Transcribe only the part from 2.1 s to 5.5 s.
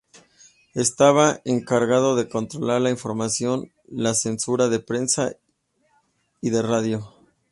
de controlar la información, la censura de prensa